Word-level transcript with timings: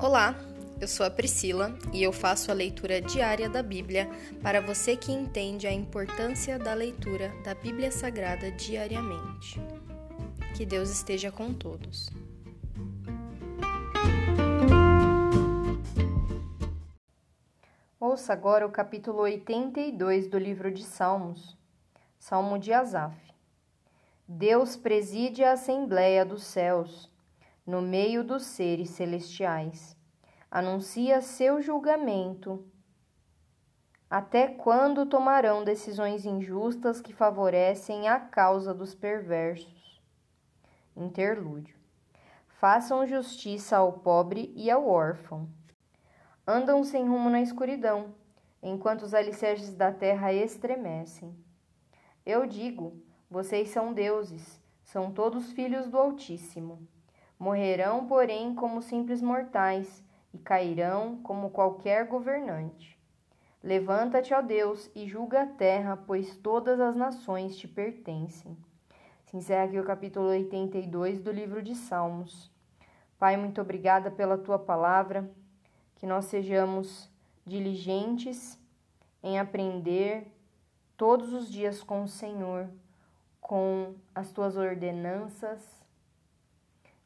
Olá, 0.00 0.36
eu 0.80 0.86
sou 0.86 1.04
a 1.04 1.10
Priscila 1.10 1.76
e 1.92 2.04
eu 2.04 2.12
faço 2.12 2.52
a 2.52 2.54
leitura 2.54 3.00
diária 3.00 3.48
da 3.48 3.64
Bíblia 3.64 4.08
para 4.40 4.60
você 4.60 4.96
que 4.96 5.10
entende 5.10 5.66
a 5.66 5.72
importância 5.72 6.56
da 6.56 6.72
leitura 6.72 7.32
da 7.42 7.52
Bíblia 7.52 7.90
Sagrada 7.90 8.48
diariamente. 8.52 9.60
Que 10.56 10.64
Deus 10.64 10.88
esteja 10.88 11.32
com 11.32 11.52
todos. 11.52 12.08
Ouça 17.98 18.32
agora 18.32 18.64
o 18.64 18.70
capítulo 18.70 19.22
82 19.22 20.28
do 20.28 20.38
livro 20.38 20.70
de 20.70 20.84
Salmos, 20.84 21.58
Salmo 22.20 22.56
de 22.56 22.72
Asaf. 22.72 23.16
Deus 24.28 24.76
preside 24.76 25.42
a 25.42 25.54
Assembleia 25.54 26.24
dos 26.24 26.44
Céus 26.44 27.10
no 27.68 27.82
meio 27.82 28.24
dos 28.24 28.44
seres 28.44 28.88
celestiais. 28.88 29.97
Anuncia 30.50 31.20
seu 31.20 31.60
julgamento. 31.60 32.64
Até 34.08 34.48
quando 34.48 35.04
tomarão 35.04 35.62
decisões 35.62 36.24
injustas 36.24 37.02
que 37.02 37.12
favorecem 37.12 38.08
a 38.08 38.18
causa 38.18 38.72
dos 38.72 38.94
perversos? 38.94 40.00
Interlúdio. 40.96 41.76
Façam 42.48 43.06
justiça 43.06 43.76
ao 43.76 43.92
pobre 43.92 44.50
e 44.56 44.70
ao 44.70 44.88
órfão. 44.88 45.46
Andam 46.46 46.82
sem 46.82 47.06
rumo 47.06 47.28
na 47.28 47.42
escuridão, 47.42 48.14
enquanto 48.62 49.02
os 49.02 49.12
alicerces 49.12 49.74
da 49.74 49.92
terra 49.92 50.32
estremecem. 50.32 51.36
Eu 52.24 52.46
digo: 52.46 52.96
vocês 53.30 53.68
são 53.68 53.92
deuses, 53.92 54.58
são 54.82 55.12
todos 55.12 55.52
filhos 55.52 55.86
do 55.88 55.98
Altíssimo. 55.98 56.88
Morrerão, 57.38 58.06
porém, 58.06 58.54
como 58.54 58.80
simples 58.80 59.20
mortais 59.20 60.07
e 60.32 60.38
cairão 60.38 61.20
como 61.22 61.50
qualquer 61.50 62.06
governante. 62.06 62.98
Levanta-te, 63.62 64.32
ó 64.32 64.40
Deus, 64.40 64.90
e 64.94 65.06
julga 65.06 65.42
a 65.42 65.46
terra, 65.46 65.96
pois 65.96 66.36
todas 66.36 66.78
as 66.80 66.94
nações 66.94 67.56
te 67.56 67.66
pertencem. 67.66 68.56
Se 69.24 69.36
encerra 69.36 69.64
aqui 69.64 69.78
o 69.78 69.84
capítulo 69.84 70.28
82 70.28 71.20
do 71.20 71.32
livro 71.32 71.62
de 71.62 71.74
Salmos. 71.74 72.50
Pai, 73.18 73.36
muito 73.36 73.60
obrigada 73.60 74.10
pela 74.10 74.38
tua 74.38 74.58
palavra, 74.58 75.28
que 75.96 76.06
nós 76.06 76.26
sejamos 76.26 77.10
diligentes 77.44 78.58
em 79.22 79.38
aprender 79.38 80.32
todos 80.96 81.32
os 81.32 81.50
dias 81.50 81.82
com 81.82 82.02
o 82.02 82.08
Senhor, 82.08 82.68
com 83.40 83.94
as 84.14 84.30
tuas 84.30 84.56
ordenanças 84.56 85.78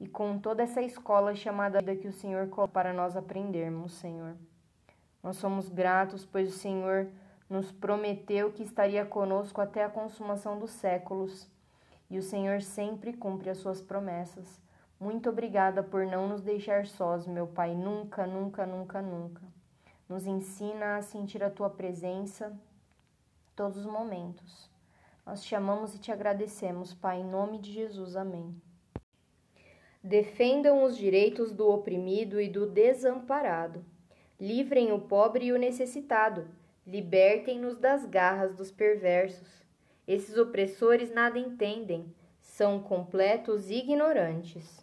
e 0.00 0.06
com 0.06 0.38
toda 0.38 0.62
essa 0.62 0.80
escola 0.80 1.34
chamada 1.34 1.80
vida 1.80 1.96
que 1.96 2.08
o 2.08 2.12
Senhor 2.12 2.48
colocou 2.48 2.68
para 2.68 2.92
nós 2.92 3.16
aprendermos, 3.16 3.92
Senhor. 3.94 4.36
Nós 5.22 5.36
somos 5.36 5.68
gratos, 5.68 6.24
pois 6.24 6.48
o 6.48 6.58
Senhor 6.58 7.08
nos 7.50 7.72
prometeu 7.72 8.52
que 8.52 8.62
estaria 8.62 9.04
conosco 9.04 9.60
até 9.60 9.84
a 9.84 9.88
consumação 9.88 10.58
dos 10.58 10.70
séculos, 10.70 11.50
e 12.10 12.18
o 12.18 12.22
Senhor 12.22 12.62
sempre 12.62 13.12
cumpre 13.12 13.50
as 13.50 13.58
suas 13.58 13.82
promessas. 13.82 14.60
Muito 15.00 15.28
obrigada 15.28 15.82
por 15.82 16.06
não 16.06 16.28
nos 16.28 16.42
deixar 16.42 16.86
sós, 16.86 17.26
meu 17.26 17.46
Pai, 17.46 17.74
nunca, 17.74 18.26
nunca, 18.26 18.66
nunca, 18.66 19.02
nunca. 19.02 19.42
Nos 20.08 20.26
ensina 20.26 20.96
a 20.96 21.02
sentir 21.02 21.42
a 21.42 21.50
tua 21.50 21.68
presença 21.68 22.56
todos 23.54 23.78
os 23.78 23.86
momentos. 23.86 24.70
Nós 25.26 25.42
te 25.42 25.54
amamos 25.54 25.94
e 25.94 25.98
te 25.98 26.10
agradecemos, 26.10 26.94
Pai, 26.94 27.20
em 27.20 27.24
nome 27.24 27.58
de 27.58 27.72
Jesus. 27.72 28.16
Amém. 28.16 28.67
Defendam 30.08 30.84
os 30.84 30.96
direitos 30.96 31.52
do 31.52 31.68
oprimido 31.68 32.40
e 32.40 32.48
do 32.48 32.64
desamparado. 32.66 33.84
Livrem 34.40 34.90
o 34.90 34.98
pobre 34.98 35.44
e 35.44 35.52
o 35.52 35.58
necessitado. 35.58 36.48
Libertem-nos 36.86 37.76
das 37.76 38.06
garras 38.06 38.54
dos 38.54 38.70
perversos. 38.70 39.62
Esses 40.06 40.38
opressores 40.38 41.12
nada 41.12 41.38
entendem, 41.38 42.06
são 42.40 42.80
completos 42.80 43.68
ignorantes. 43.68 44.82